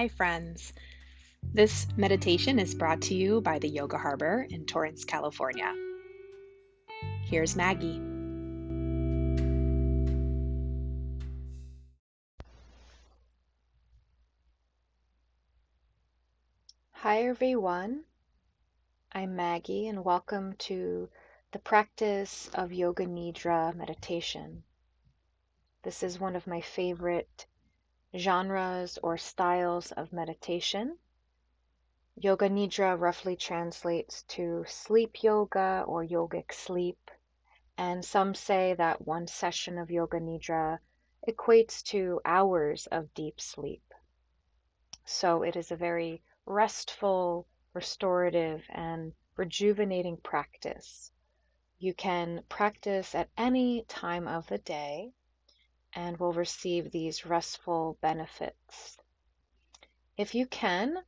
[0.00, 0.72] Hi, friends.
[1.42, 5.74] This meditation is brought to you by the Yoga Harbor in Torrance, California.
[7.24, 8.00] Here's Maggie.
[16.92, 18.04] Hi, everyone.
[19.12, 21.10] I'm Maggie, and welcome to
[21.52, 24.62] the practice of Yoga Nidra meditation.
[25.82, 27.44] This is one of my favorite
[28.16, 30.98] genres or styles of meditation.
[32.16, 37.10] Yoga Nidra roughly translates to sleep yoga or yogic sleep,
[37.78, 40.78] and some say that one session of Yoga Nidra
[41.28, 43.94] equates to hours of deep sleep.
[45.04, 51.12] So it is a very restful, restorative, and rejuvenating practice.
[51.78, 55.12] You can practice at any time of the day
[55.94, 58.98] and will receive these restful benefits.
[60.16, 60.98] If you can,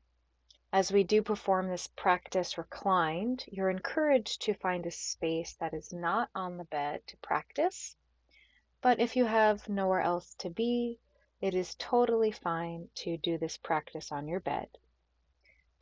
[0.72, 5.92] as we do perform this practice reclined, you're encouraged to find a space that is
[5.92, 7.94] not on the bed to practice.
[8.80, 10.98] But if you have nowhere else to be,
[11.42, 14.68] it is totally fine to do this practice on your bed.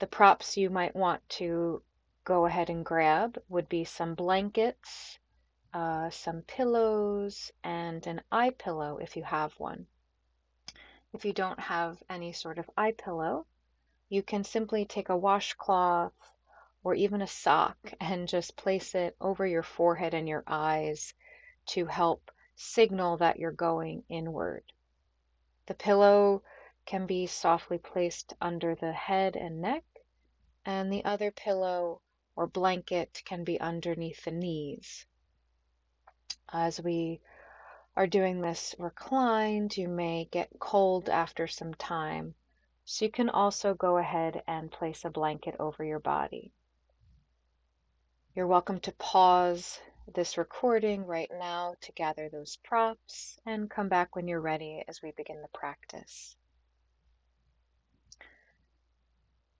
[0.00, 1.84] The props you might want to
[2.24, 5.19] go ahead and grab would be some blankets,
[5.72, 9.86] uh, some pillows, and an eye pillow if you have one.
[11.12, 13.46] If you don't have any sort of eye pillow,
[14.08, 16.12] you can simply take a washcloth
[16.82, 21.14] or even a sock and just place it over your forehead and your eyes
[21.66, 24.72] to help signal that you're going inward.
[25.66, 26.42] The pillow
[26.84, 29.84] can be softly placed under the head and neck,
[30.64, 32.00] and the other pillow
[32.34, 35.06] or blanket can be underneath the knees.
[36.52, 37.20] As we
[37.96, 42.34] are doing this reclined, you may get cold after some time,
[42.84, 46.52] so you can also go ahead and place a blanket over your body.
[48.34, 49.80] You're welcome to pause
[50.14, 55.02] this recording right now to gather those props and come back when you're ready as
[55.02, 56.36] we begin the practice.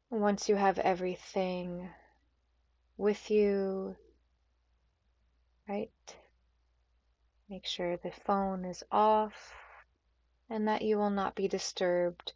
[0.09, 1.89] Once you have everything
[2.97, 3.97] with you,
[5.69, 5.91] right?
[7.51, 9.53] Make sure the phone is off
[10.49, 12.33] and that you will not be disturbed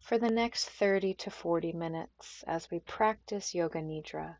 [0.00, 4.38] for the next 30 to 40 minutes as we practice Yoga Nidra.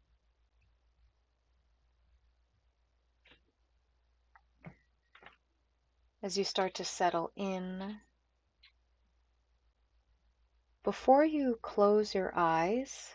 [6.25, 8.01] As you start to settle in,
[10.83, 13.15] before you close your eyes,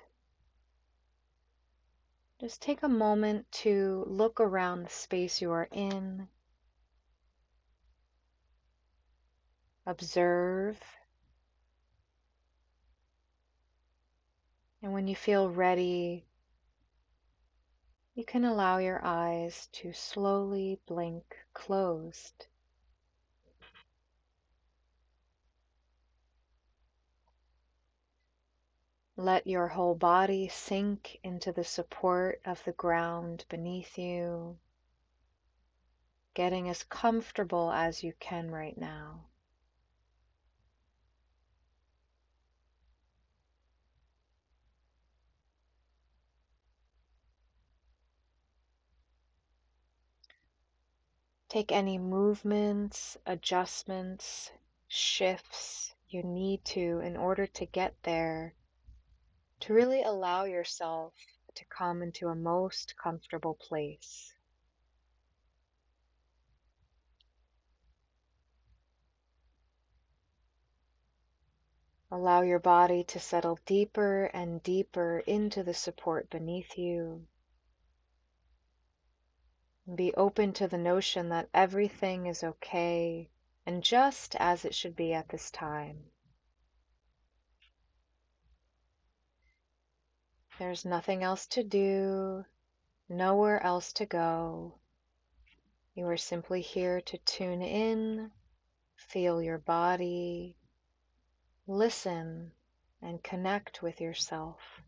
[2.40, 6.30] just take a moment to look around the space you are in.
[9.88, 10.82] Observe.
[14.82, 16.26] And when you feel ready,
[18.16, 22.48] you can allow your eyes to slowly blink closed.
[29.18, 34.58] Let your whole body sink into the support of the ground beneath you,
[36.34, 39.26] getting as comfortable as you can right now.
[51.56, 54.52] Take any movements, adjustments,
[54.90, 58.54] shifts you need to in order to get there
[59.62, 61.14] to really allow yourself
[61.54, 64.34] to come into a most comfortable place.
[72.12, 77.26] Allow your body to settle deeper and deeper into the support beneath you.
[79.94, 83.30] Be open to the notion that everything is okay
[83.66, 86.06] and just as it should be at this time.
[90.58, 92.46] There's nothing else to do,
[93.10, 94.80] nowhere else to go.
[95.94, 98.32] You are simply here to tune in,
[98.96, 100.58] feel your body,
[101.68, 102.52] listen,
[103.02, 104.82] and connect with yourself.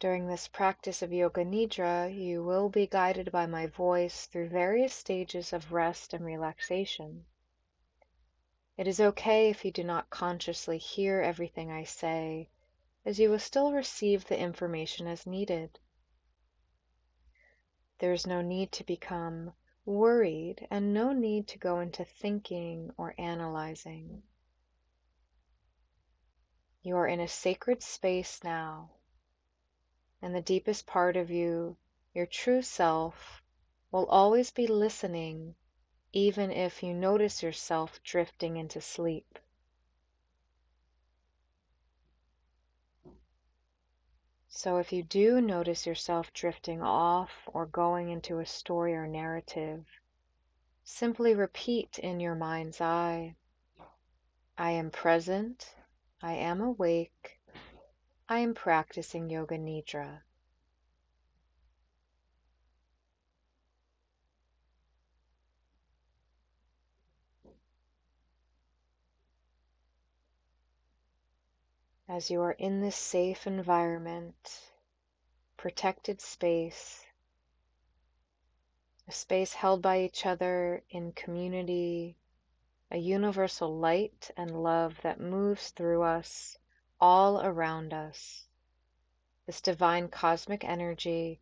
[0.00, 4.94] During this practice of Yoga Nidra, you will be guided by my voice through various
[4.94, 7.26] stages of rest and relaxation.
[8.78, 12.48] It is okay if you do not consciously hear everything I say,
[13.04, 15.78] as you will still receive the information as needed.
[17.98, 19.52] There is no need to become
[19.84, 24.22] worried, and no need to go into thinking or analyzing.
[26.82, 28.92] You are in a sacred space now,
[30.22, 31.76] and the deepest part of you,
[32.14, 33.42] your true self,
[33.90, 35.54] will always be listening,
[36.12, 39.38] even if you notice yourself drifting into sleep.
[44.48, 49.86] So if you do notice yourself drifting off or going into a story or narrative,
[50.84, 53.36] simply repeat in your mind's eye
[54.58, 55.74] I am present,
[56.20, 57.39] I am awake,
[58.32, 60.22] I am practicing Yoga Nidra.
[72.08, 74.70] as you are in this safe environment,
[75.56, 77.04] protected space,
[79.08, 82.16] a space held by each other in community,
[82.92, 86.58] a universal light and love that moves through us,
[87.00, 88.44] all around us.
[89.46, 91.40] This divine cosmic energy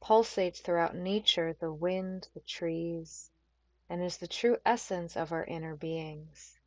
[0.00, 3.30] pulsates throughout nature, the wind, the trees,
[3.88, 6.58] and is the true essence of our inner beings.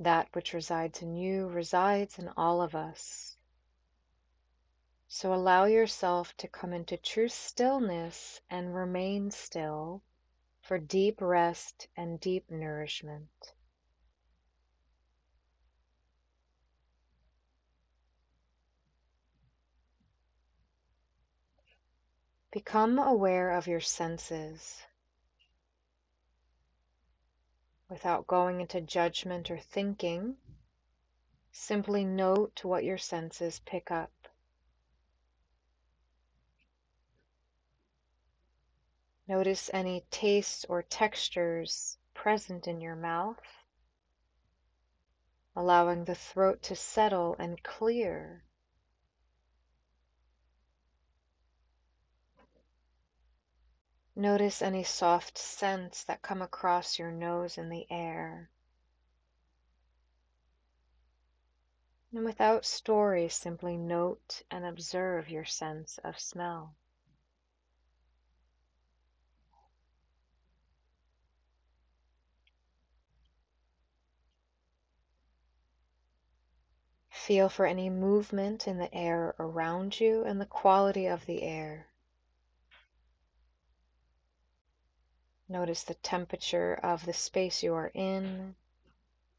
[0.00, 3.36] That which resides in you resides in all of us.
[5.08, 10.02] So allow yourself to come into true stillness and remain still
[10.60, 13.54] for deep rest and deep nourishment.
[22.50, 24.82] Become aware of your senses
[27.90, 30.36] without going into judgment or thinking.
[31.52, 34.12] Simply note what your senses pick up.
[39.26, 43.44] Notice any tastes or textures present in your mouth,
[45.54, 48.42] allowing the throat to settle and clear.
[54.18, 58.50] Notice any soft scents that come across your nose in the air.
[62.12, 66.74] And without story, simply note and observe your sense of smell.
[77.08, 81.86] Feel for any movement in the air around you and the quality of the air.
[85.50, 88.54] Notice the temperature of the space you are in,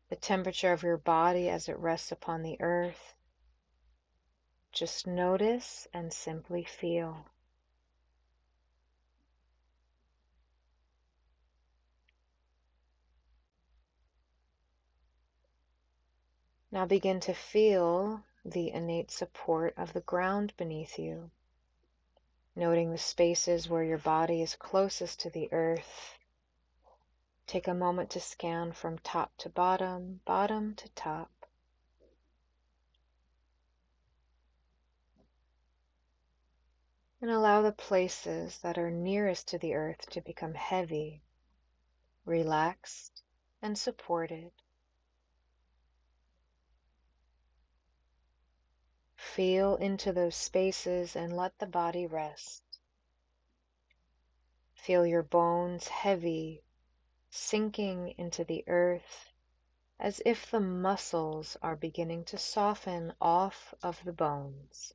[0.09, 3.13] the temperature of your body as it rests upon the earth.
[4.71, 7.25] Just notice and simply feel.
[16.71, 21.29] Now begin to feel the innate support of the ground beneath you
[22.55, 26.17] noting the spaces where your body is closest to the earth.
[27.47, 31.31] Take a moment to scan from top to bottom, bottom to top.
[37.21, 41.21] And allow the places that are nearest to the earth to become heavy,
[42.25, 43.23] relaxed,
[43.61, 44.51] and supported.
[49.36, 52.64] Feel into those spaces and let the body rest.
[54.74, 56.64] Feel your bones heavy,
[57.30, 59.31] sinking into the earth
[60.00, 64.94] as if the muscles are beginning to soften off of the bones.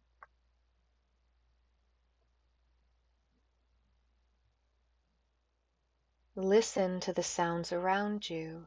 [6.35, 8.67] Listen to the sounds around you,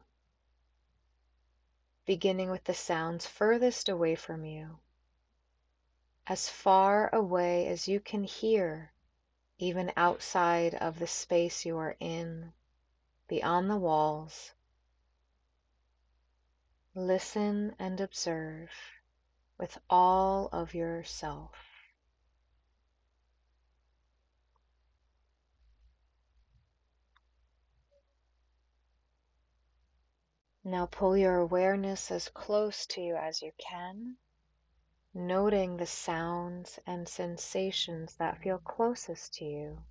[2.06, 4.78] beginning with the sounds furthest away from you
[6.28, 8.92] as far away as you can hear,
[9.58, 12.52] even outside of the space you are in,
[13.28, 14.52] beyond the walls.
[16.94, 18.68] Listen and observe
[19.56, 21.54] with all of yourself.
[30.62, 34.18] Now pull your awareness as close to you as you can
[35.14, 39.82] noting the sounds and sensations that feel closest to you.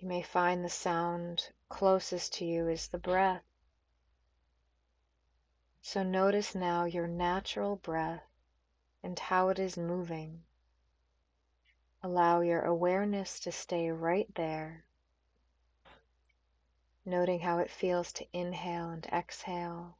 [0.00, 3.42] You may find the sound closest to you is the breath.
[5.82, 8.22] So notice now your natural breath
[9.02, 10.44] and how it is moving.
[12.02, 14.84] Allow your awareness to stay right there,
[17.08, 19.96] noting how it feels to inhale and exhale,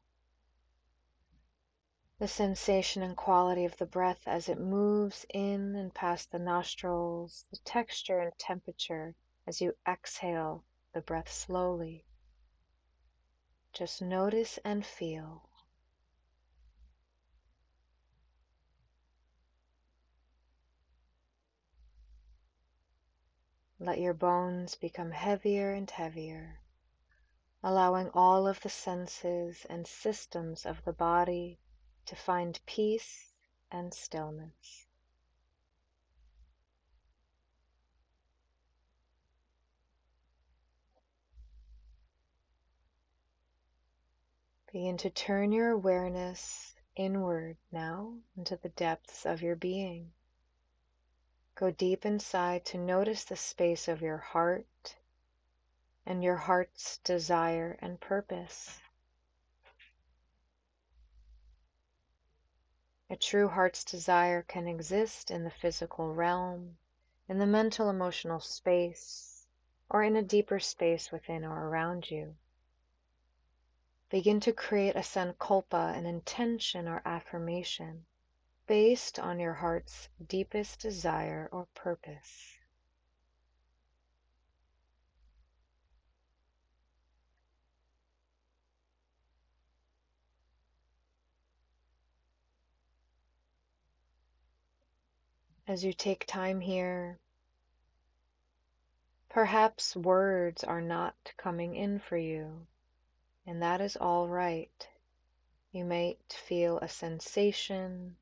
[2.18, 7.46] the sensation and quality of the breath as it moves in and past the nostrils,
[7.50, 9.14] the texture and temperature
[9.46, 12.04] as you exhale the breath slowly.
[13.72, 15.48] Just notice and feel.
[23.78, 26.58] Let your bones become heavier and heavier,
[27.62, 31.58] allowing all of the senses and systems of the body
[32.06, 33.32] to find peace
[33.70, 34.86] and stillness.
[44.72, 50.12] Begin to turn your awareness inward now into the depths of your being.
[51.54, 54.96] Go deep inside to notice the space of your heart
[56.08, 58.80] and your heart's desire and purpose.
[63.10, 66.78] A true heart's desire can exist in the physical realm,
[67.28, 69.46] in the mental emotional space,
[69.90, 72.34] or in a deeper space within or around you.
[74.08, 78.06] Begin to create a sankalpa, an intention or affirmation
[78.66, 82.57] based on your heart's deepest desire or purpose.
[95.68, 97.18] As you take time here,
[99.28, 102.66] perhaps words are not coming in for you,
[103.46, 104.88] and that is all right.
[105.70, 108.16] You might feel a sensation,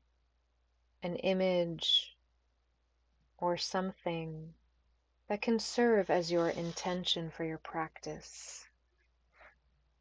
[1.01, 2.17] an image
[3.37, 4.53] or something
[5.29, 8.67] that can serve as your intention for your practice.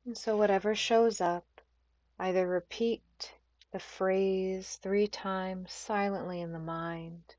[0.04, 1.46] And so, whatever shows up,
[2.18, 3.02] either repeat
[3.72, 7.34] the phrase three times silently in the mind,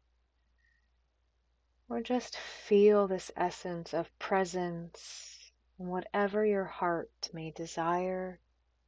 [1.90, 8.40] or just feel this essence of presence in whatever your heart may desire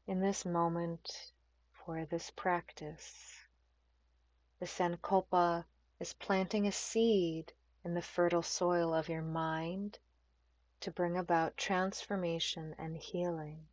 [0.07, 1.31] in this moment
[1.71, 3.45] for this practice.
[4.59, 5.65] The Sankalpa
[5.99, 7.53] is planting a seed
[7.85, 9.97] in the fertile soil of your mind
[10.81, 13.67] to bring about transformation and healing.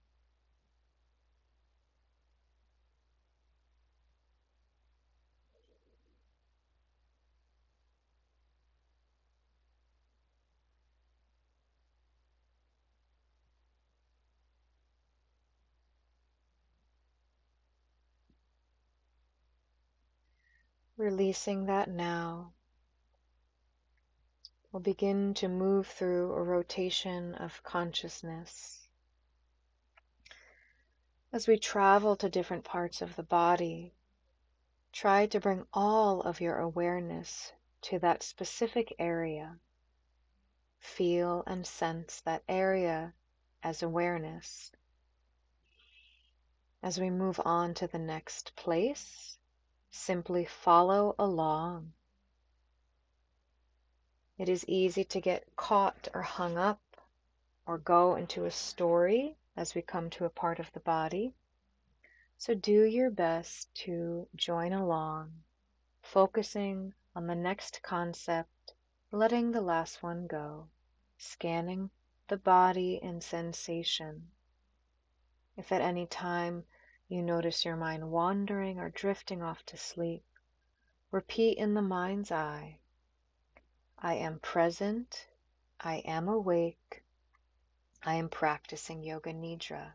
[20.99, 22.55] Releasing that now,
[24.73, 28.89] we'll begin to move through a rotation of consciousness.
[31.35, 33.93] As we travel to different parts of the body,
[34.91, 39.59] try to bring all of your awareness to that specific area.
[40.79, 43.13] Feel and sense that area
[43.63, 44.73] as awareness.
[46.83, 49.37] As we move on to the next place,
[49.99, 51.95] Simply follow along.
[54.37, 56.81] It is easy to get caught or hung up
[57.67, 61.35] or go into a story as we come to a part of the body.
[62.37, 65.33] So do your best to join along,
[66.03, 68.75] focusing on the next concept,
[69.11, 70.69] letting the last one go,
[71.17, 71.91] scanning
[72.29, 74.31] the body and sensation.
[75.57, 76.65] If at any time
[77.09, 80.25] you notice your mind wandering or drifting off to sleep.
[81.11, 82.79] Repeat in the mind's eye
[83.99, 85.27] I am present,
[85.81, 87.03] I am awake,
[88.03, 89.93] I am practicing Yoga Nidra.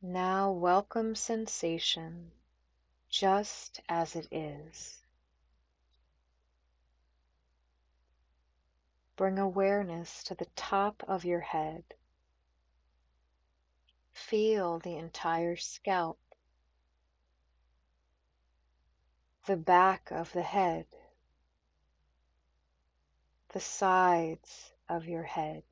[0.00, 2.32] Now welcome sensation
[3.08, 4.98] just as it is.
[9.16, 11.84] Bring awareness to the top of your head.
[14.12, 16.18] Feel the entire scalp,
[19.46, 20.86] the back of the head,
[23.50, 25.62] the sides of your head.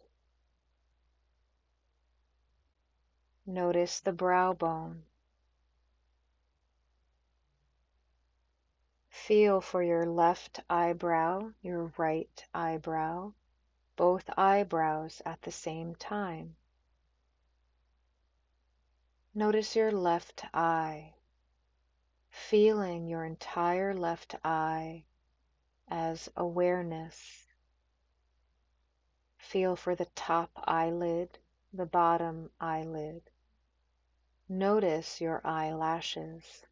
[3.47, 5.05] Notice the brow bone.
[9.11, 13.33] Feel for your left eyebrow, your right eyebrow,
[13.97, 16.57] both eyebrows at the same time
[19.41, 21.15] Notice your left eye,
[22.29, 25.05] feeling your entire left eye
[25.89, 27.47] as awareness.
[29.39, 31.39] Feel for the top eyelid,
[31.73, 33.23] the bottom eyelid.
[34.47, 36.67] Notice your eyelashes.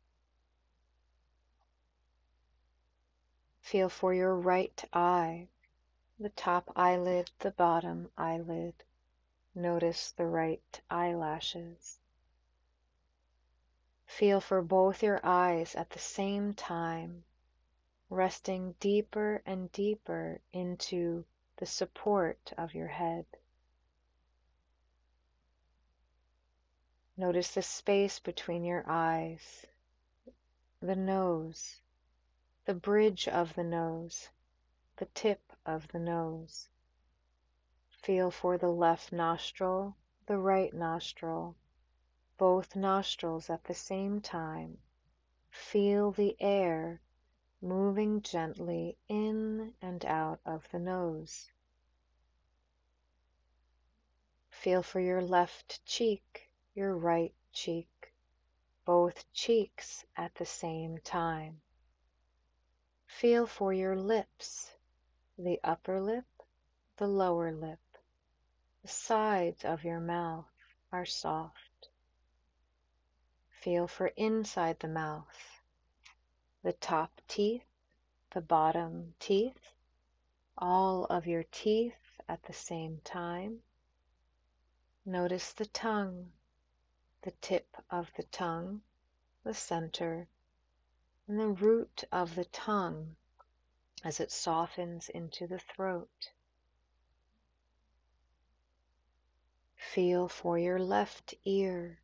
[3.62, 5.48] Feel for your right eye,
[6.20, 8.74] the top eyelid, the bottom eyelid.
[9.54, 11.98] Notice the right eyelashes.
[14.08, 17.22] Feel for both your eyes at the same time,
[18.10, 21.24] resting deeper and deeper into
[21.58, 23.26] the support of your head.
[27.16, 29.66] Notice the space between your eyes,
[30.80, 31.80] the nose,
[32.64, 34.30] the bridge of the nose,
[34.96, 36.68] the tip of the nose.
[37.90, 39.96] Feel for the left nostril,
[40.26, 41.54] the right nostril,
[42.38, 44.78] both nostrils at the same time.
[45.50, 47.00] Feel the air
[47.60, 51.50] moving gently in and out of the nose.
[54.50, 58.12] Feel for your left cheek, your right cheek,
[58.84, 61.60] both cheeks at the same time.
[63.06, 64.70] Feel for your lips,
[65.36, 66.24] the upper lip,
[66.96, 67.80] the lower lip.
[68.82, 70.50] The sides of your mouth
[70.92, 71.67] are soft.
[73.60, 75.60] Feel for inside the mouth,
[76.62, 77.64] the top teeth,
[78.30, 79.74] the bottom teeth,
[80.56, 83.60] all of your teeth at the same time.
[85.04, 86.30] Notice the tongue,
[87.22, 88.82] the tip of the tongue,
[89.42, 90.28] the center,
[91.26, 93.16] and the root of the tongue
[94.04, 96.30] as it softens into the throat.
[99.74, 101.98] Feel for your left ear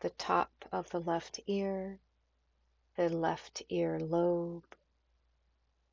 [0.00, 1.98] the top of the left ear,
[2.96, 4.76] the left ear lobe,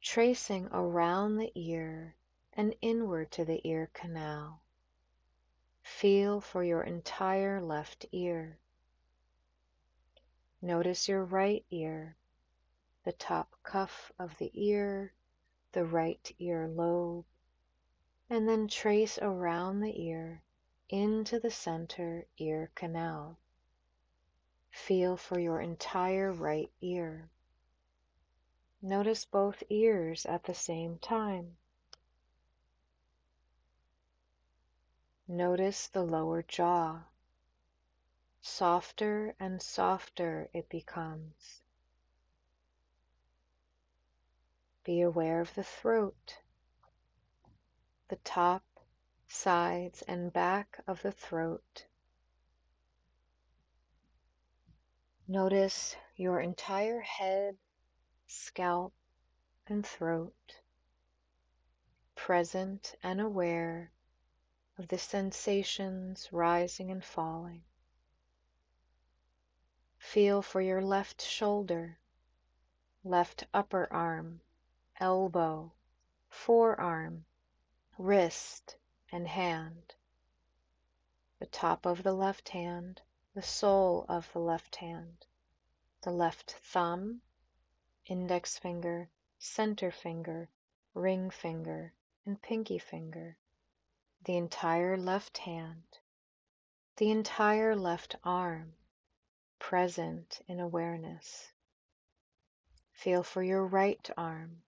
[0.02, 2.16] tracing around the ear
[2.54, 4.62] and inward to the ear canal.
[5.82, 8.58] Feel for your entire left ear.
[10.62, 12.16] Notice your right ear,
[13.04, 15.14] the top cuff of the ear,
[15.72, 17.26] the right ear lobe,
[18.30, 20.42] and then trace around the ear
[20.90, 23.38] into the center ear canal.
[24.74, 27.30] Feel for your entire right ear.
[28.82, 31.56] Notice both ears at the same time.
[35.28, 37.04] Notice the lower jaw.
[38.42, 41.62] Softer and softer it becomes.
[44.84, 46.40] Be aware of the throat,
[48.10, 48.64] the top,
[49.28, 51.86] sides, and back of the throat.
[55.28, 57.58] Notice your entire head,
[58.28, 58.94] scalp,
[59.66, 60.60] and throat,
[62.14, 63.94] present and aware
[64.78, 67.64] of the sensations rising and falling.
[69.98, 71.98] Feel for your left shoulder,
[73.06, 74.42] left upper arm,
[75.00, 75.72] elbow,
[76.28, 77.24] forearm,
[77.98, 78.76] wrist,
[79.10, 79.96] and hand.
[81.40, 83.02] The top of the left hand,
[83.36, 85.26] the sole of the left hand,
[86.04, 87.20] the left thumb,
[88.06, 90.48] index finger, center finger,
[90.94, 91.92] ring finger,
[92.28, 93.36] and pinky finger,
[94.24, 95.98] the entire left hand,
[96.98, 98.76] the entire left arm,
[99.58, 101.52] present in awareness.
[102.92, 104.62] Feel for your right arm,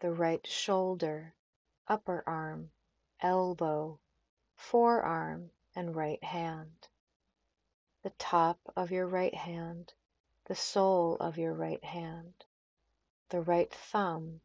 [0.00, 1.32] the right shoulder,
[1.86, 2.72] upper arm,
[3.20, 4.00] elbow,
[4.56, 6.88] forearm, and right hand
[8.04, 9.94] the top of your right hand,
[10.44, 12.34] the sole of your right hand,
[13.30, 14.42] the right thumb,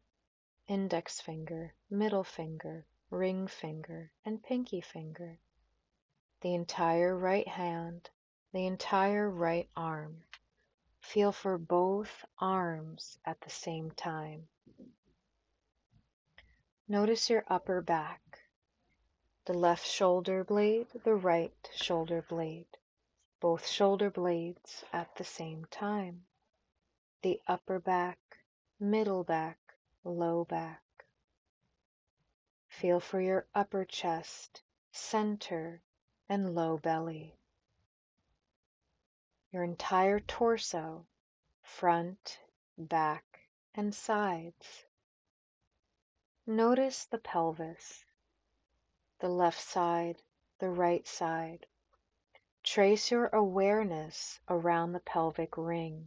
[0.66, 5.38] index finger, middle finger, ring finger, and pinky finger,
[6.40, 8.08] the entire right hand,
[8.54, 10.24] the entire right arm.
[11.02, 14.48] Feel for both arms at the same time.
[16.88, 18.38] Notice your upper back,
[19.44, 22.78] the left shoulder blade, the right shoulder blade
[23.40, 26.26] both shoulder blades at the same time,
[27.22, 28.18] the upper back,
[28.78, 29.58] middle back,
[30.04, 30.82] low back.
[32.68, 35.80] Feel for your upper chest, center,
[36.28, 37.34] and low belly.
[39.50, 41.06] Your entire torso,
[41.62, 42.38] front,
[42.76, 44.84] back, and sides.
[46.46, 48.04] Notice the pelvis,
[49.18, 50.16] the left side,
[50.58, 51.66] the right side,
[52.72, 56.06] trace your awareness around the pelvic ring.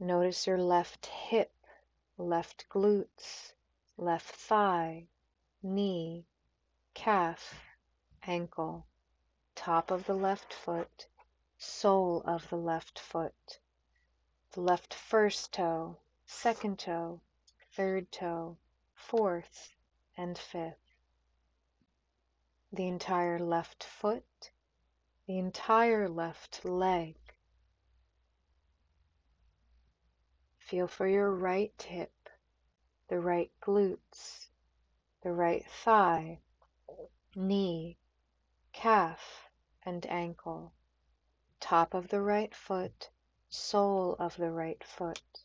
[0.00, 1.52] Notice your left hip,
[2.16, 3.52] left glutes,
[3.98, 5.04] left thigh,
[5.62, 6.24] knee,
[6.94, 7.60] calf,
[8.26, 8.86] ankle,
[9.54, 11.06] top of the left foot,
[11.58, 13.58] sole of the left foot,
[14.52, 17.20] the left first toe, second toe,
[17.72, 18.56] third toe,
[18.94, 19.74] fourth,
[20.16, 20.81] and fifth.
[22.74, 24.50] The entire left foot,
[25.26, 27.16] the entire left leg,
[30.56, 32.30] Feel for your right hip,
[33.08, 34.48] the right glutes,
[35.20, 36.40] the right thigh,
[37.36, 37.98] knee,
[38.72, 39.50] calf,
[39.82, 40.72] and ankle,
[41.60, 43.10] top of the right foot,
[43.50, 45.44] sole of the right foot,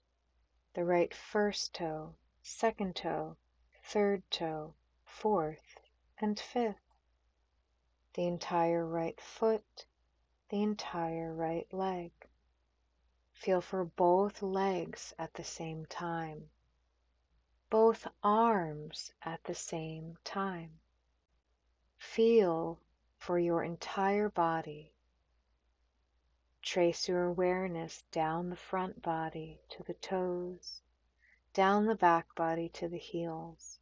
[0.75, 3.35] the right first toe, second toe,
[3.83, 5.77] third toe, fourth,
[6.19, 6.86] and fifth,
[8.17, 9.85] the entire right foot,
[10.49, 12.11] the entire right leg.
[13.31, 16.49] Feel for both legs at the same time,
[17.69, 20.71] both arms at the same time.
[21.99, 22.79] Feel
[23.19, 24.91] for your entire body.
[26.63, 30.81] Trace your awareness down the front body to the toes,
[31.53, 33.77] down the back body to the heels,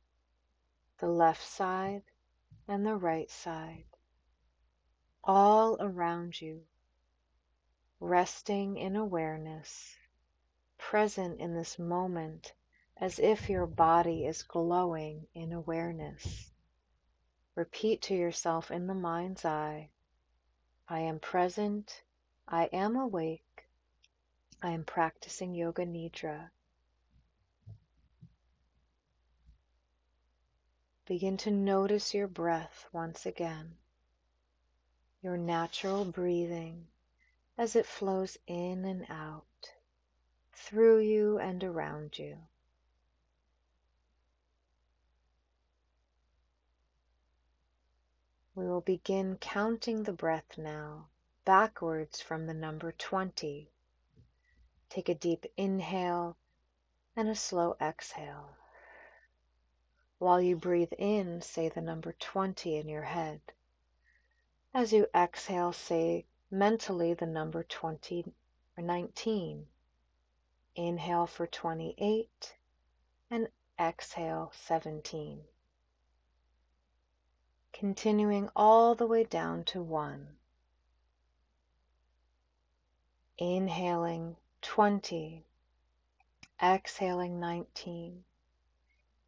[0.98, 2.04] the left side
[2.68, 3.86] and the right side,
[5.26, 6.62] all around you
[8.00, 9.96] resting in awareness,
[10.78, 12.54] present in this moment
[12.98, 16.52] as if your body is glowing in awareness.
[17.56, 19.90] Repeat to yourself in the mind's eye
[20.88, 22.04] I am present,
[22.48, 23.68] I am awake,
[24.62, 26.52] I am practicing Yoga Nidra.
[31.08, 33.78] Begin to notice your breath once again,
[35.26, 36.86] your natural breathing
[37.58, 39.72] as it flows in and out,
[40.54, 42.38] through you and around you.
[48.54, 51.08] We will begin counting the breath now,
[51.44, 53.68] backwards from the number 20.
[54.92, 56.38] Take a deep inhale
[57.16, 58.52] and a slow exhale.
[60.20, 63.42] While you breathe in, say the number 20 in your head.
[64.78, 68.26] As you exhale, say mentally the number 20
[68.78, 69.68] or 19.
[70.76, 72.58] Inhale for 28
[73.32, 73.48] and
[73.80, 75.46] exhale 17.
[77.72, 80.36] Continuing all the way down to 1.
[83.38, 85.46] Inhaling 20,
[86.62, 88.26] exhaling 19,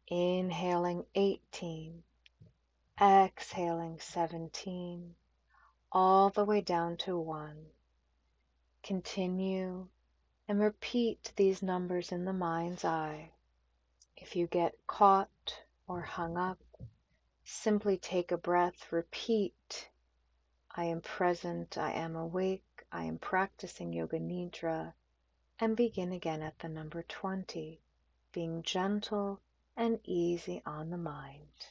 [0.08, 2.02] inhaling 18,
[3.00, 5.14] exhaling 17,
[5.90, 7.66] all the way down to one.
[8.82, 9.88] Continue
[10.46, 13.30] and repeat these numbers in the mind's eye.
[14.16, 16.58] If you get caught or hung up,
[17.44, 19.88] simply take a breath, repeat,
[20.70, 24.94] I am present, I am awake, I am practicing Yoga Nidra,
[25.58, 27.80] and begin again at the number 20,
[28.32, 29.40] being gentle
[29.76, 31.70] and easy on the mind.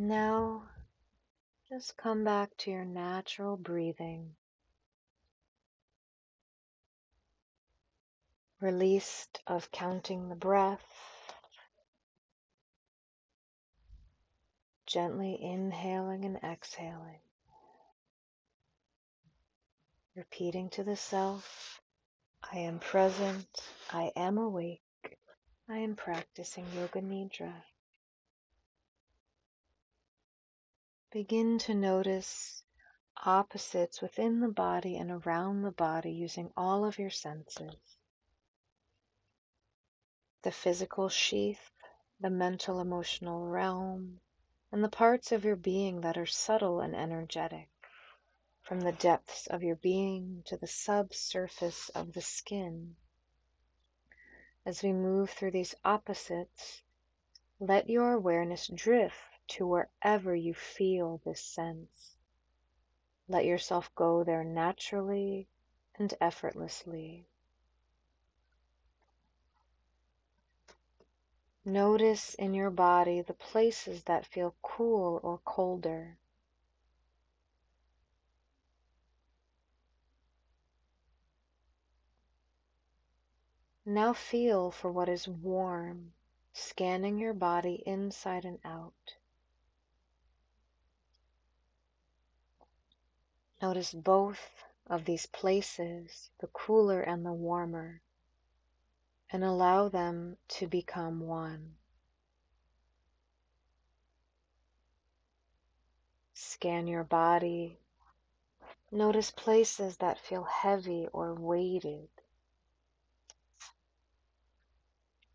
[0.00, 0.62] Now,
[1.68, 4.36] just come back to your natural breathing,
[8.60, 10.86] released of counting the breath,
[14.86, 17.18] gently inhaling and exhaling,
[20.14, 21.82] repeating to the self,
[22.52, 23.48] I am present,
[23.90, 25.18] I am awake,
[25.68, 27.64] I am practicing Yoga Nidra.
[31.10, 32.62] Begin to notice
[33.24, 37.96] opposites within the body and around the body using all of your senses.
[40.42, 41.70] The physical sheath,
[42.20, 44.20] the mental emotional realm,
[44.70, 47.70] and the parts of your being that are subtle and energetic,
[48.60, 52.96] from the depths of your being to the subsurface of the skin.
[54.66, 56.82] As we move through these opposites,
[57.58, 62.16] let your awareness drift to wherever you feel this sense.
[63.28, 65.48] Let yourself go there naturally
[65.98, 67.26] and effortlessly.
[71.64, 76.16] Notice in your body the places that feel cool or colder.
[83.84, 86.14] Now feel for what is warm,
[86.54, 89.17] scanning your body inside and out.
[93.60, 98.00] Notice both of these places, the cooler and the warmer,
[99.30, 101.74] and allow them to become one.
[106.34, 107.78] Scan your body.
[108.92, 112.08] Notice places that feel heavy or weighted.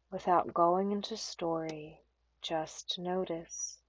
[0.09, 1.99] Without going into story,
[2.41, 3.79] just notice.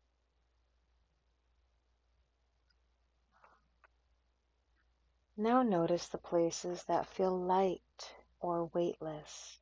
[5.37, 9.59] Now notice the places that feel light or weightless.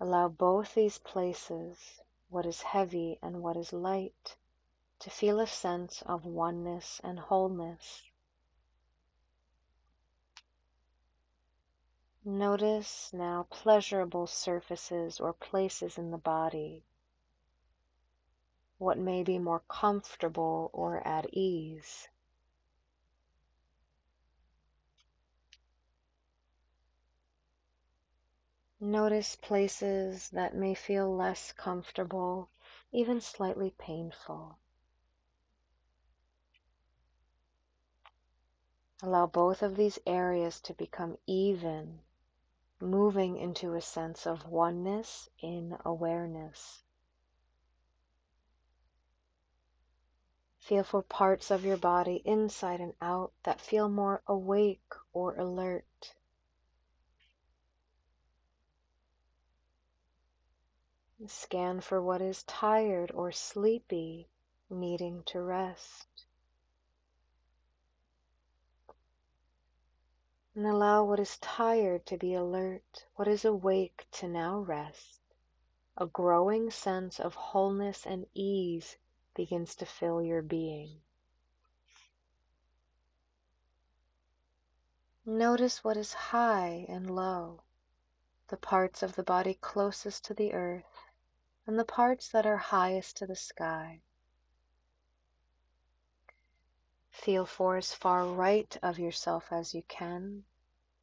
[0.00, 4.36] Allow both these places, what is heavy and what is light,
[4.98, 8.02] to feel a sense of oneness and wholeness.
[12.24, 16.82] Notice now pleasurable surfaces or places in the body,
[18.78, 22.08] what may be more comfortable or at ease.
[28.78, 32.50] Notice places that may feel less comfortable,
[32.92, 34.58] even slightly painful.
[39.02, 42.00] Allow both of these areas to become even,
[42.80, 46.82] moving into a sense of oneness in awareness.
[50.66, 56.12] Feel for parts of your body inside and out that feel more awake or alert.
[61.28, 64.28] Scan for what is tired or sleepy,
[64.68, 66.08] needing to rest.
[70.56, 75.20] And allow what is tired to be alert, what is awake to now rest.
[75.96, 78.96] A growing sense of wholeness and ease
[79.36, 81.02] begins to fill your being.
[85.26, 87.60] Notice what is high and low,
[88.48, 91.10] the parts of the body closest to the earth
[91.66, 94.00] and the parts that are highest to the sky.
[97.10, 100.44] Feel for as far right of yourself as you can,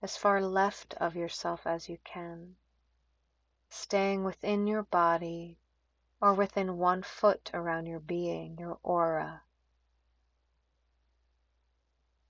[0.01, 2.55] as far left of yourself as you can,
[3.69, 5.59] staying within your body
[6.23, 9.41] or within one foot around your being, your aura.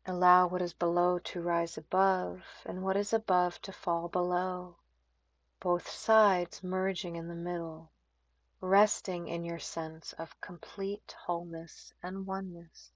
[0.08, 4.78] Allow what is below to rise above and what is above to fall below,
[5.60, 7.92] both sides merging in the middle
[8.62, 12.90] resting in your sense of complete wholeness and oneness.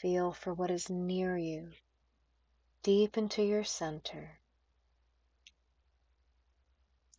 [0.00, 1.72] Feel for what is near you,
[2.84, 4.38] deep into your center,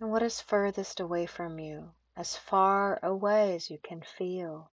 [0.04, 4.70] and what is furthest away from you, as far away as you can feel.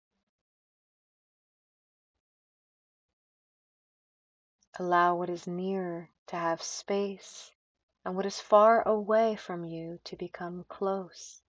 [4.77, 7.49] Allow what is near to have space
[8.05, 11.41] and what is far away from you to become close.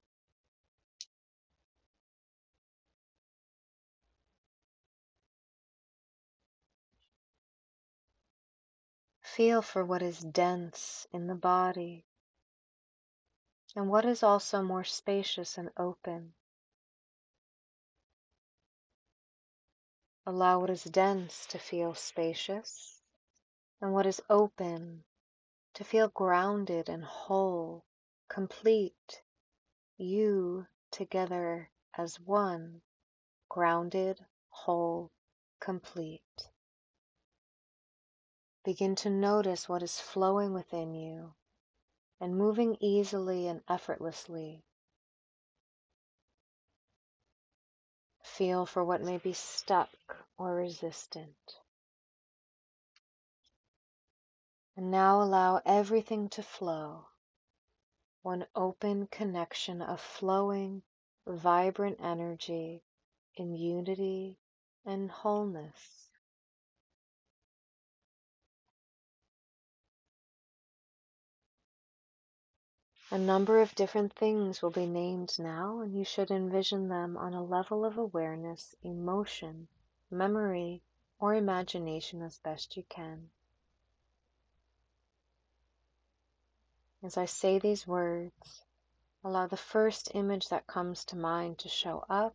[9.21, 12.07] Feel for what is dense in the body,
[13.77, 16.33] and what is also more spacious and open.
[20.25, 23.03] Allow what is dense to feel spacious,
[23.83, 25.05] and what is open
[25.75, 27.85] to feel grounded and whole,
[28.29, 29.23] complete,
[29.99, 32.81] you together as one,
[33.51, 35.13] grounded, whole,
[35.61, 36.49] complete.
[38.65, 41.35] Begin to notice what is flowing within you
[42.21, 44.65] and moving easily and effortlessly.
[48.23, 49.89] Feel for what may be stuck
[50.39, 51.61] or resistant.
[54.77, 57.07] And now allow everything to flow.
[58.23, 60.83] One open connection of flowing,
[61.27, 62.83] vibrant energy
[63.37, 64.39] in unity
[64.85, 66.06] and wholeness.
[73.13, 77.35] A number of different things will be named now, and you should envision them on
[77.35, 79.69] a level of awareness, emotion,
[80.11, 80.83] memory,
[81.21, 83.31] or imagination as best you can.
[87.01, 88.65] As I say these words,
[89.23, 92.35] allow the first image that comes to mind to show up,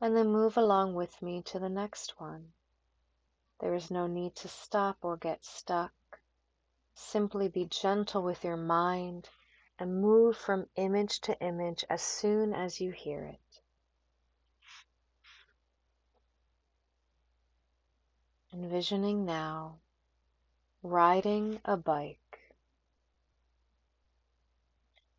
[0.00, 2.54] and then move along with me to the next one.
[3.58, 5.92] There is no need to stop or get stuck.
[6.94, 9.28] Simply be gentle with your mind
[9.78, 13.60] and move from image to image as soon as you hear it.
[18.52, 19.78] Envisioning now
[20.82, 22.52] riding a bike,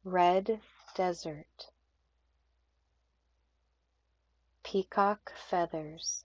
[0.04, 0.62] red
[0.96, 1.72] desert,
[4.64, 6.24] peacock feathers,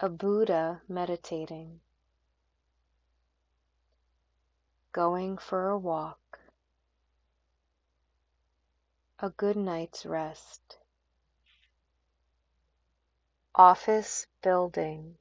[0.00, 1.80] a Buddha meditating
[4.92, 6.40] going for a walk,
[9.20, 10.78] a good night's rest,
[13.54, 15.16] office building,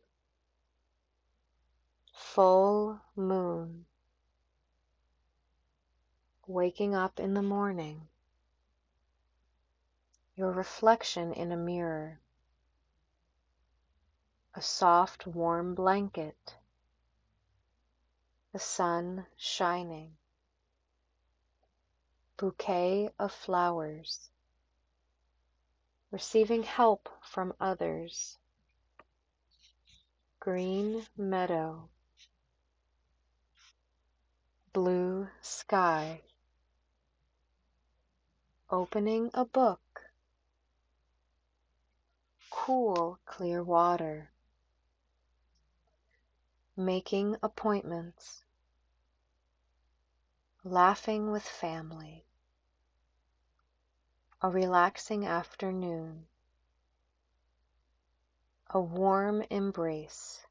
[2.14, 3.86] full moon,
[6.48, 8.08] waking up in the morning,
[10.36, 12.20] your reflection in a mirror,
[14.56, 16.56] a soft warm blanket,
[18.52, 20.12] the sun shining.
[22.38, 24.30] Bouquet of flowers.
[26.12, 28.38] Receiving help from others.
[30.40, 31.90] Green meadow.
[34.74, 36.22] Blue sky.
[38.72, 39.82] Opening a book.
[42.50, 44.32] Cool, clear water
[46.80, 48.46] making appointments,
[50.64, 52.24] laughing with family,
[54.42, 56.26] a relaxing afternoon,
[58.70, 60.46] a warm embrace,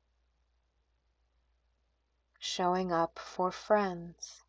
[2.39, 4.43] showing up for friends,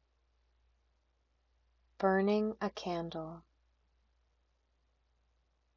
[1.98, 3.42] burning a candle,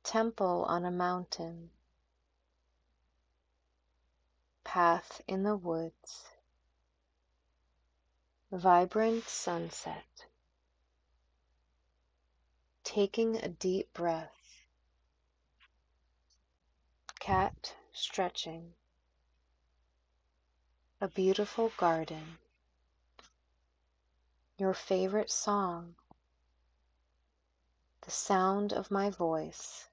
[0.02, 1.70] temple on a mountain,
[4.72, 6.24] path in the woods,
[8.50, 10.24] vibrant sunset,
[12.82, 14.64] taking a deep breath,
[17.20, 18.72] cat stretching,
[21.02, 22.38] a beautiful garden,
[24.56, 25.94] your favorite song,
[28.06, 29.90] the sound of my voice,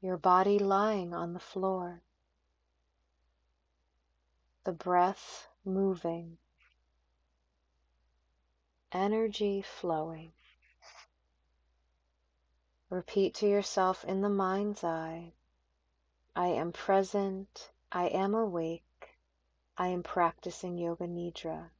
[0.00, 2.02] your body lying on the floor
[4.68, 6.36] the breath moving,
[8.92, 10.30] energy flowing.
[12.90, 15.32] Repeat to yourself in the mind's eye
[16.36, 19.16] I am present, I am awake,
[19.78, 21.70] I am practicing Yoga Nidra,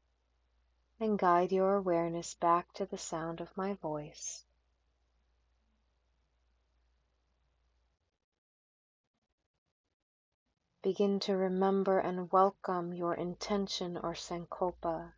[0.99, 4.47] and guide your awareness back to the sound of my voice.
[10.81, 15.13] Begin to remember and welcome your intention or sankalpa,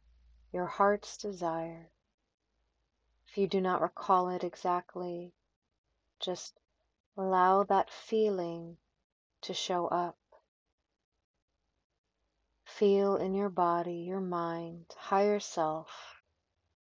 [0.53, 1.91] your heart's desire.
[3.29, 5.35] If you do not recall it exactly,
[6.19, 6.59] just
[7.15, 8.79] allow that feeling
[9.43, 10.17] to show up.
[12.65, 16.23] Feel in your body, your mind, higher self,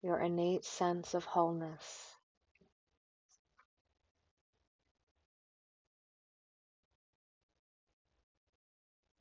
[0.02, 2.16] your innate sense of wholeness.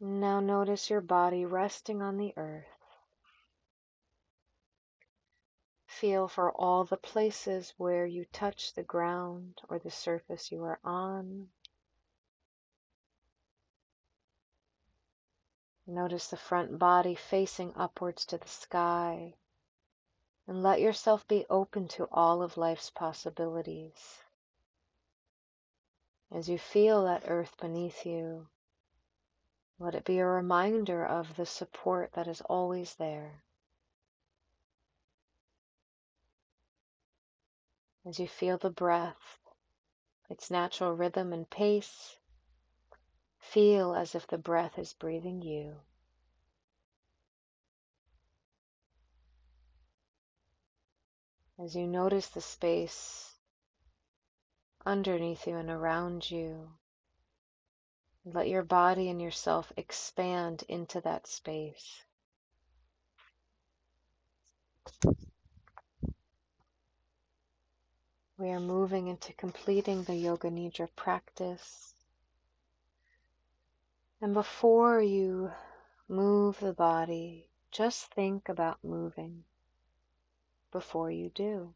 [0.01, 2.81] Now notice your body resting on the earth.
[6.01, 10.81] feel for all the places where you touch the ground or the surface you are
[10.83, 11.47] on.
[15.87, 19.35] Notice the front body facing upwards to the sky.
[20.47, 24.23] And let yourself be open to all of life's possibilities.
[26.33, 28.47] As you feel that earth beneath you,
[29.81, 33.43] let it be a reminder of the support that is always there.
[38.07, 39.39] As you feel the breath,
[40.29, 42.19] its natural rhythm and pace,
[43.39, 45.77] feel as if the breath is breathing you.
[51.59, 53.35] As you notice the space
[54.85, 56.69] underneath you and around you,
[58.25, 62.05] let your body and yourself expand into that space.
[68.37, 71.95] We are moving into completing the Yoga Nidra practice.
[74.23, 75.51] And before you
[76.09, 79.45] move the body, just think about moving
[80.73, 81.75] before you do.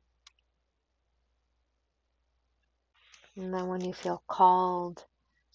[3.37, 5.05] And then when you feel called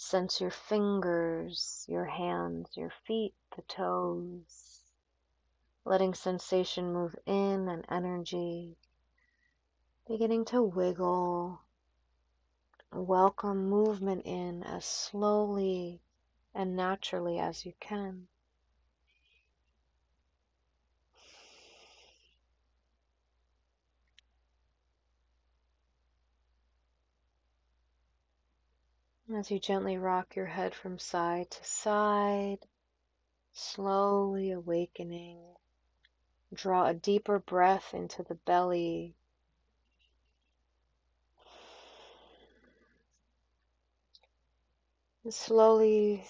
[0.02, 4.80] Sense your fingers, your hands, your feet, the toes.
[5.84, 8.78] Letting sensation move in and energy
[10.08, 11.60] beginning to wiggle.
[12.94, 16.00] Welcome movement in as slowly
[16.56, 18.30] and naturally as you can.
[29.32, 32.66] As you gently rock your head from side to side,
[33.54, 35.38] slowly awakening,
[36.52, 39.14] draw a deeper breath into the belly.
[45.24, 46.26] And slowly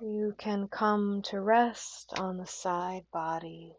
[0.00, 3.74] you can come to rest on the side body.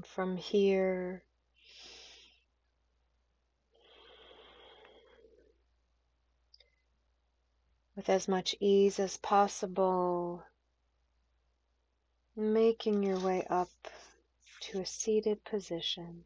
[0.00, 1.22] From here,
[7.94, 10.42] with as much ease as possible,
[12.34, 13.68] making your way up
[14.60, 16.24] to a seated position.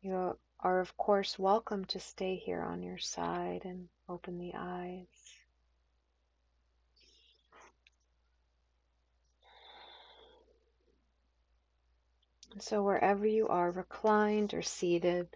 [0.00, 5.15] You are, of course, welcome to stay here on your side and open the eyes.
[12.58, 15.28] So, wherever you are, reclined or seated,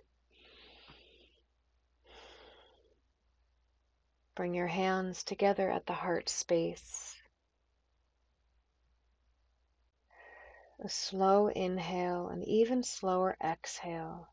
[4.34, 7.14] bring your hands together at the heart space.
[10.82, 14.28] A slow inhale and even slower exhale.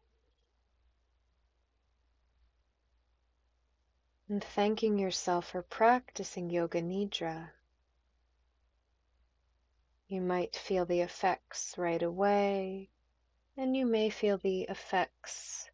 [4.30, 7.50] And thanking yourself for practicing Yoga Nidra.
[10.10, 12.90] You might feel the effects right away,
[13.58, 15.70] and you may feel the effects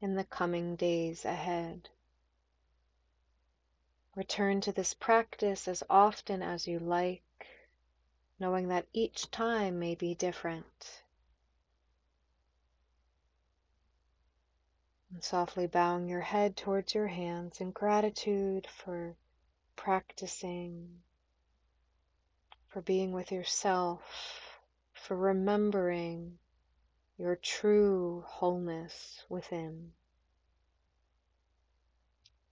[0.00, 1.88] in the coming days ahead.
[4.16, 7.22] Return to this practice as often as you like,
[8.40, 11.04] knowing that each time may be different.
[15.12, 19.16] And softly bowing your head towards your hands in gratitude for
[19.76, 21.02] practicing
[22.68, 24.60] for being with yourself,
[24.92, 26.38] for remembering
[27.16, 29.92] your true wholeness within.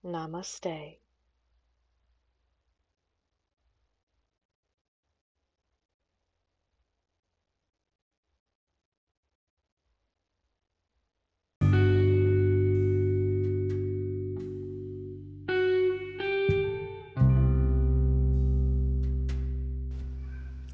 [0.03, 0.99] Namaste.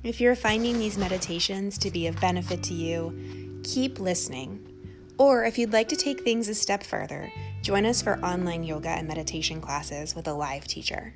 [0.04, 4.68] If you're finding these meditations to be of benefit to you, keep listening.
[5.18, 7.32] Or if you'd like to take things a step further,
[7.62, 11.14] join us for online yoga and meditation classes with a live teacher.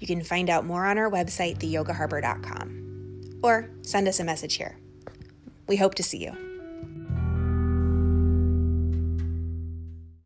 [0.00, 4.78] You can find out more on our website, theyogaharbor.com, or send us a message here.
[5.68, 6.53] We hope to see you.